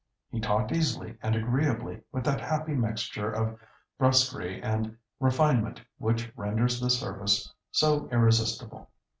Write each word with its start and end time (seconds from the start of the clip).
He 0.31 0.39
talked 0.39 0.71
easily 0.71 1.15
and 1.21 1.35
agreeably, 1.35 2.01
with 2.11 2.23
that 2.23 2.41
happy 2.41 2.73
mixture 2.73 3.31
of 3.31 3.59
brusquerie 3.99 4.59
and 4.59 4.97
refinement 5.19 5.79
which 5.99 6.33
renders 6.35 6.79
the 6.79 6.89
service 6.89 7.53
so 7.69 8.09
irresistible. 8.09 8.89